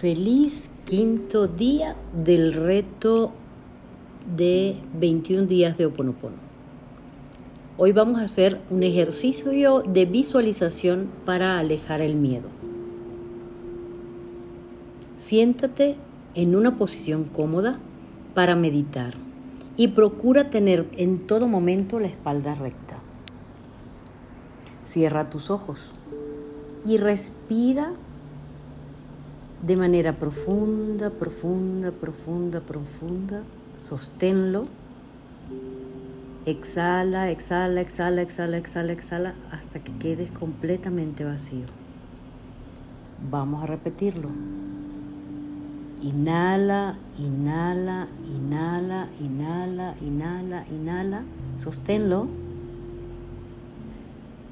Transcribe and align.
Feliz 0.00 0.70
quinto 0.84 1.48
día 1.48 1.96
del 2.12 2.52
reto 2.52 3.32
de 4.36 4.76
21 4.94 5.48
días 5.48 5.76
de 5.76 5.86
Oponopono. 5.86 6.36
Hoy 7.76 7.90
vamos 7.90 8.20
a 8.20 8.22
hacer 8.22 8.60
un 8.70 8.84
ejercicio 8.84 9.82
de 9.82 10.04
visualización 10.04 11.10
para 11.24 11.58
alejar 11.58 12.00
el 12.00 12.14
miedo. 12.14 12.46
Siéntate 15.16 15.96
en 16.36 16.54
una 16.54 16.76
posición 16.76 17.24
cómoda 17.24 17.80
para 18.34 18.54
meditar 18.54 19.14
y 19.76 19.88
procura 19.88 20.48
tener 20.48 20.86
en 20.92 21.26
todo 21.26 21.48
momento 21.48 21.98
la 21.98 22.06
espalda 22.06 22.54
recta. 22.54 23.00
Cierra 24.86 25.28
tus 25.28 25.50
ojos 25.50 25.92
y 26.86 26.98
respira 26.98 27.94
de 29.62 29.76
manera 29.76 30.12
profunda, 30.12 31.10
profunda, 31.10 31.90
profunda, 31.92 32.60
profunda. 32.60 33.42
Sosténlo. 33.76 34.66
Exhala, 36.46 37.30
exhala, 37.30 37.80
exhala, 37.80 38.22
exhala, 38.22 38.56
exhala, 38.56 38.92
exhala 38.92 39.34
hasta 39.50 39.80
que 39.80 39.92
quedes 39.98 40.30
completamente 40.30 41.24
vacío. 41.24 41.66
Vamos 43.30 43.62
a 43.62 43.66
repetirlo. 43.66 44.30
Inhala, 46.02 46.96
inhala, 47.18 48.06
inhala, 48.32 49.08
inhala, 49.20 49.96
inhala, 50.00 50.64
inhala. 50.70 51.22
Sosténlo. 51.58 52.28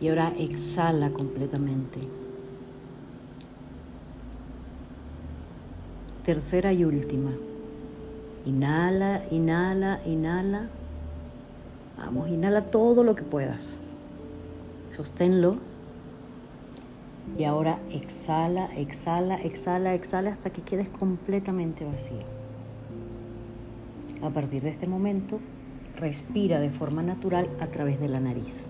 Y 0.00 0.08
ahora 0.08 0.32
exhala 0.36 1.10
completamente. 1.10 2.27
Tercera 6.28 6.74
y 6.74 6.84
última. 6.84 7.30
Inhala, 8.44 9.22
inhala, 9.30 10.02
inhala. 10.04 10.68
Vamos, 11.96 12.28
inhala 12.28 12.66
todo 12.66 13.02
lo 13.02 13.14
que 13.14 13.22
puedas. 13.22 13.78
Sosténlo. 14.94 15.56
Y 17.38 17.44
ahora 17.44 17.78
exhala, 17.90 18.66
exhala, 18.76 19.36
exhala, 19.36 19.94
exhala 19.94 20.28
hasta 20.28 20.50
que 20.50 20.60
quedes 20.60 20.90
completamente 20.90 21.86
vacío. 21.86 22.26
A 24.22 24.28
partir 24.28 24.62
de 24.62 24.68
este 24.68 24.86
momento, 24.86 25.40
respira 25.96 26.60
de 26.60 26.68
forma 26.68 27.02
natural 27.02 27.48
a 27.58 27.68
través 27.68 27.98
de 28.00 28.08
la 28.08 28.20
nariz. 28.20 28.66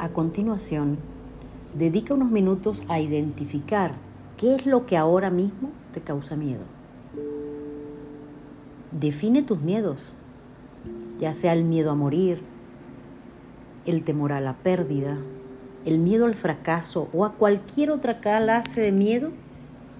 A 0.00 0.08
continuación, 0.08 0.98
dedica 1.74 2.12
unos 2.12 2.32
minutos 2.32 2.82
a 2.88 2.98
identificar 2.98 4.07
¿Qué 4.38 4.54
es 4.54 4.66
lo 4.66 4.86
que 4.86 4.96
ahora 4.96 5.30
mismo 5.30 5.72
te 5.92 6.00
causa 6.00 6.36
miedo? 6.36 6.62
Define 8.92 9.42
tus 9.42 9.60
miedos, 9.60 9.98
ya 11.18 11.34
sea 11.34 11.52
el 11.52 11.64
miedo 11.64 11.90
a 11.90 11.96
morir, 11.96 12.40
el 13.84 14.04
temor 14.04 14.30
a 14.30 14.40
la 14.40 14.54
pérdida, 14.54 15.16
el 15.84 15.98
miedo 15.98 16.24
al 16.24 16.36
fracaso 16.36 17.08
o 17.12 17.24
a 17.24 17.32
cualquier 17.32 17.90
otra 17.90 18.20
clase 18.20 18.80
de 18.80 18.92
miedo 18.92 19.30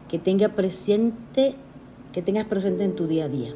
que 0.08 0.20
presente, 0.54 1.56
que 2.12 2.22
tengas 2.22 2.46
presente 2.46 2.84
en 2.84 2.94
tu 2.94 3.08
día 3.08 3.24
a 3.24 3.28
día. 3.28 3.54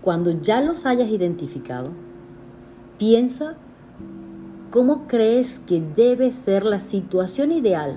Cuando 0.00 0.30
ya 0.30 0.60
los 0.60 0.86
hayas 0.86 1.08
identificado, 1.10 1.90
piensa 2.98 3.56
¿Cómo 4.70 5.06
crees 5.06 5.60
que 5.60 5.80
debe 5.80 6.32
ser 6.32 6.64
la 6.64 6.80
situación 6.80 7.52
ideal? 7.52 7.96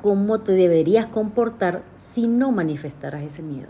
¿Cómo 0.00 0.40
te 0.40 0.52
deberías 0.52 1.06
comportar 1.06 1.84
si 1.96 2.26
no 2.26 2.50
manifestaras 2.50 3.22
ese 3.22 3.42
miedo? 3.42 3.68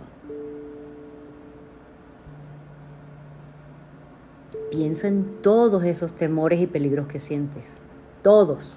Piensa 4.70 5.08
en 5.08 5.42
todos 5.42 5.82
esos 5.84 6.14
temores 6.14 6.60
y 6.60 6.66
peligros 6.66 7.08
que 7.08 7.18
sientes. 7.18 7.78
Todos. 8.22 8.76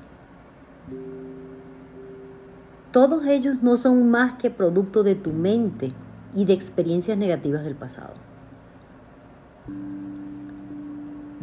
Todos 2.92 3.28
ellos 3.28 3.62
no 3.62 3.78
son 3.78 4.10
más 4.10 4.34
que 4.34 4.50
producto 4.50 5.04
de 5.04 5.14
tu 5.14 5.32
mente 5.34 5.94
y 6.34 6.46
de 6.46 6.54
experiencias 6.54 7.18
negativas 7.18 7.64
del 7.64 7.76
pasado. 7.76 8.14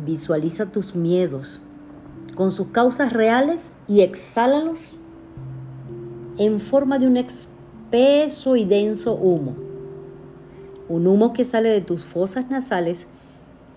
Visualiza 0.04 0.66
tus 0.66 0.94
miedos 0.94 1.60
con 2.36 2.52
sus 2.52 2.68
causas 2.68 3.12
reales 3.12 3.72
y 3.88 4.02
exhálalos 4.02 4.92
en 6.38 6.60
forma 6.60 6.98
de 6.98 7.06
un 7.06 7.16
espeso 7.16 8.56
y 8.56 8.64
denso 8.64 9.14
humo. 9.14 9.54
Un 10.88 11.06
humo 11.06 11.32
que 11.32 11.44
sale 11.44 11.70
de 11.70 11.80
tus 11.80 12.04
fosas 12.04 12.50
nasales 12.50 13.06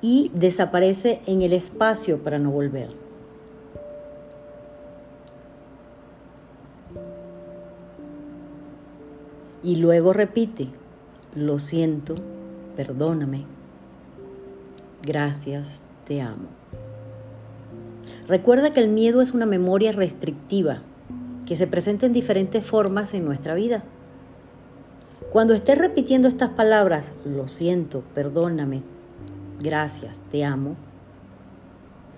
y 0.01 0.31
desaparece 0.33 1.21
en 1.25 1.41
el 1.41 1.53
espacio 1.53 2.19
para 2.19 2.37
no 2.37 2.51
volver. 2.51 2.89
Y 9.63 9.75
luego 9.75 10.13
repite, 10.13 10.69
lo 11.35 11.59
siento, 11.59 12.15
perdóname, 12.77 13.45
gracias, 15.01 15.81
te 16.05 16.21
amo. 16.21 16.47
Recuerda 18.27 18.73
que 18.73 18.79
el 18.79 18.89
miedo 18.89 19.21
es 19.21 19.33
una 19.33 19.45
memoria 19.45 19.91
restrictiva 19.91 20.81
que 21.45 21.55
se 21.55 21.65
presenta 21.65 22.05
en 22.05 22.13
diferentes 22.13 22.63
formas 22.63 23.13
en 23.13 23.25
nuestra 23.25 23.55
vida. 23.55 23.83
Cuando 25.31 25.53
estés 25.53 25.77
repitiendo 25.77 26.27
estas 26.27 26.49
palabras, 26.49 27.11
lo 27.25 27.47
siento, 27.47 28.03
perdóname, 28.13 28.83
gracias, 29.59 30.19
te 30.31 30.45
amo, 30.45 30.75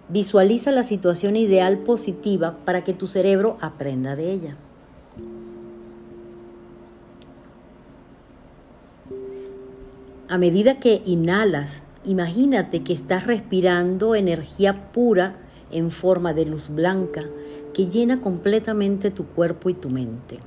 visualiza 0.09 0.72
la 0.72 0.84
situación 0.84 1.38
ideal 1.38 1.80
positiva 1.80 2.58
para 2.66 2.84
que 2.84 2.94
tu 2.94 3.08
cerebro 3.08 3.58
aprenda 3.62 4.16
de 4.18 4.31
ella. 4.31 4.58
A 10.28 10.38
medida 10.38 10.80
que 10.80 11.02
inhalas 11.06 11.84
Imagínate 12.03 12.84
que 12.84 12.94
estás 12.94 13.28
respirando 13.28 14.16
energía 14.16 14.91
pura 14.91 15.35
en 15.69 15.91
forma 15.91 16.34
de 16.34 16.45
luz 16.45 16.69
blanca 16.69 17.25
que 17.73 17.88
llena 17.88 18.22
completamente 18.22 19.12
tu 19.12 19.25
cuerpo 19.25 19.69
y 19.69 19.73
tu 19.75 19.89
mente. 19.89 20.39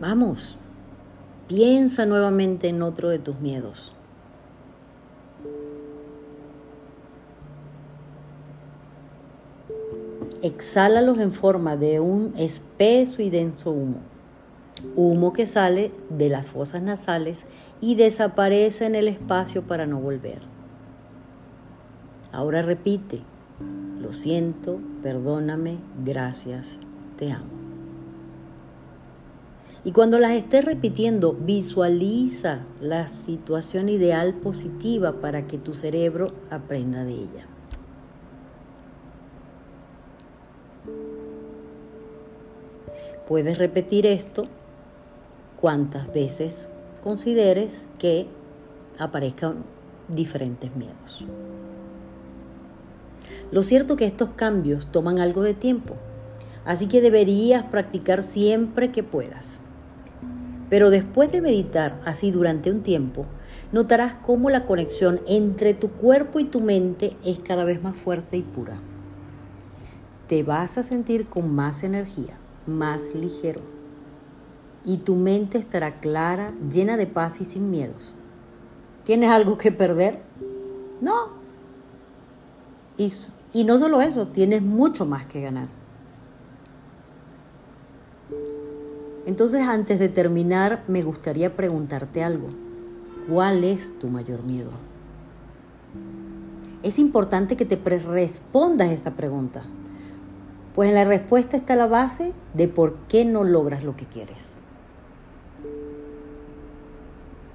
Vamos, 0.00 0.56
piensa 1.46 2.06
nuevamente 2.06 2.68
en 2.68 2.82
otro 2.82 3.08
de 3.08 3.20
tus 3.20 3.38
miedos. 3.38 3.92
Exhálalos 10.42 11.18
en 11.18 11.32
forma 11.32 11.76
de 11.76 12.00
un 12.00 12.34
espeso 12.36 13.22
y 13.22 13.30
denso 13.30 13.70
humo. 13.70 13.98
Humo 14.96 15.32
que 15.32 15.46
sale 15.46 15.92
de 16.10 16.28
las 16.28 16.50
fosas 16.50 16.82
nasales 16.82 17.46
y 17.80 17.94
desaparece 17.94 18.86
en 18.86 18.96
el 18.96 19.08
espacio 19.08 19.62
para 19.62 19.86
no 19.86 20.00
volver. 20.00 20.40
Ahora 22.32 22.62
repite, 22.62 23.20
lo 24.00 24.12
siento, 24.12 24.80
perdóname, 25.02 25.78
gracias, 26.04 26.76
te 27.16 27.30
amo. 27.30 27.62
Y 29.84 29.92
cuando 29.92 30.18
las 30.18 30.32
estés 30.32 30.64
repitiendo, 30.64 31.32
visualiza 31.32 32.60
la 32.80 33.08
situación 33.08 33.88
ideal 33.88 34.34
positiva 34.34 35.20
para 35.20 35.46
que 35.46 35.58
tu 35.58 35.74
cerebro 35.74 36.32
aprenda 36.50 37.04
de 37.04 37.14
ella. 37.14 37.51
Puedes 43.26 43.58
repetir 43.58 44.06
esto 44.06 44.46
cuantas 45.60 46.12
veces 46.12 46.68
consideres 47.02 47.86
que 47.98 48.26
aparezcan 48.98 49.64
diferentes 50.08 50.74
miedos. 50.74 51.24
Lo 53.52 53.62
cierto 53.62 53.94
es 53.94 53.98
que 53.98 54.06
estos 54.06 54.30
cambios 54.30 54.86
toman 54.90 55.18
algo 55.18 55.42
de 55.42 55.54
tiempo, 55.54 55.94
así 56.64 56.88
que 56.88 57.00
deberías 57.00 57.64
practicar 57.64 58.22
siempre 58.24 58.90
que 58.90 59.02
puedas. 59.02 59.60
Pero 60.68 60.90
después 60.90 61.30
de 61.30 61.42
meditar 61.42 62.00
así 62.04 62.30
durante 62.30 62.70
un 62.70 62.82
tiempo, 62.82 63.26
notarás 63.72 64.14
cómo 64.14 64.50
la 64.50 64.64
conexión 64.64 65.20
entre 65.26 65.74
tu 65.74 65.90
cuerpo 65.90 66.40
y 66.40 66.44
tu 66.44 66.60
mente 66.60 67.16
es 67.24 67.38
cada 67.38 67.64
vez 67.64 67.82
más 67.82 67.94
fuerte 67.94 68.36
y 68.36 68.42
pura. 68.42 68.76
Te 70.28 70.42
vas 70.42 70.78
a 70.78 70.82
sentir 70.82 71.26
con 71.26 71.54
más 71.54 71.84
energía 71.84 72.41
más 72.66 73.14
ligero. 73.14 73.60
Y 74.84 74.98
tu 74.98 75.14
mente 75.14 75.58
estará 75.58 76.00
clara, 76.00 76.52
llena 76.70 76.96
de 76.96 77.06
paz 77.06 77.40
y 77.40 77.44
sin 77.44 77.70
miedos. 77.70 78.14
¿Tienes 79.04 79.30
algo 79.30 79.58
que 79.58 79.72
perder? 79.72 80.20
No. 81.00 81.28
Y, 82.96 83.12
y 83.52 83.64
no 83.64 83.78
solo 83.78 84.00
eso, 84.00 84.28
tienes 84.28 84.62
mucho 84.62 85.06
más 85.06 85.26
que 85.26 85.40
ganar. 85.40 85.68
Entonces, 89.24 89.62
antes 89.62 89.98
de 89.98 90.08
terminar, 90.08 90.82
me 90.88 91.02
gustaría 91.02 91.54
preguntarte 91.54 92.24
algo. 92.24 92.48
¿Cuál 93.28 93.62
es 93.62 93.96
tu 93.98 94.08
mayor 94.08 94.42
miedo? 94.42 94.70
Es 96.82 96.98
importante 96.98 97.56
que 97.56 97.64
te 97.64 97.76
respondas 97.76 98.90
esta 98.90 99.12
pregunta, 99.12 99.62
pues 100.74 100.88
en 100.88 100.94
la 100.94 101.04
respuesta 101.04 101.56
está 101.56 101.76
la 101.76 101.86
base 101.86 102.32
de 102.54 102.68
por 102.68 102.94
qué 103.08 103.24
no 103.24 103.44
logras 103.44 103.84
lo 103.84 103.96
que 103.96 104.06
quieres. 104.06 104.60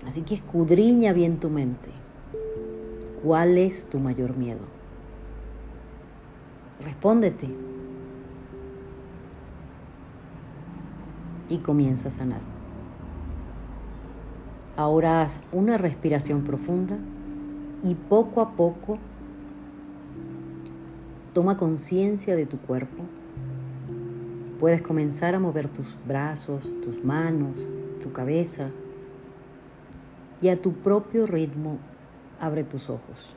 Así 0.08 0.22
que 0.22 0.36
escudriña 0.36 1.14
bien 1.14 1.40
tu 1.40 1.50
mente. 1.50 1.90
¿Cuál 3.24 3.58
es 3.58 3.90
tu 3.90 4.00
mayor 4.00 4.38
miedo? 4.38 4.62
Respóndete. 6.84 7.50
Y 11.50 11.58
comienza 11.58 12.08
a 12.10 12.12
sanar. 12.12 12.42
Ahora 14.78 15.24
haz 15.24 15.42
una 15.52 15.78
respiración 15.78 16.44
profunda 16.44 17.00
y 17.84 17.96
poco 17.96 18.42
a 18.42 18.52
poco 18.52 19.00
toma 21.38 21.56
conciencia 21.56 22.36
de 22.36 22.48
tu 22.48 22.58
cuerpo. 22.58 23.04
Puedes 24.60 24.82
comenzar 24.82 25.36
a 25.36 25.40
mover 25.40 25.68
tus 25.68 25.96
brazos, 26.08 26.64
tus 26.82 27.06
manos, 27.06 27.60
tu 28.02 28.12
cabeza 28.12 28.72
y 30.42 30.50
a 30.50 30.60
tu 30.60 30.74
propio 30.74 31.28
ritmo 31.28 31.78
abre 32.40 32.64
tus 32.64 32.90
ojos. 32.90 33.36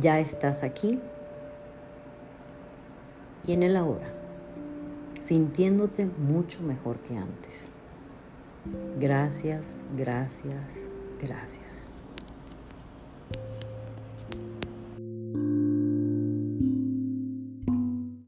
Ya 0.00 0.18
estás 0.18 0.64
aquí 0.64 0.98
y 3.46 3.52
en 3.52 3.62
el 3.62 3.76
ahora, 3.76 4.08
sintiéndote 5.22 6.06
mucho 6.06 6.60
mejor 6.62 6.96
que 6.96 7.16
antes. 7.16 7.68
Gracias, 8.98 9.76
gracias, 9.96 10.82
gracias. 11.22 11.87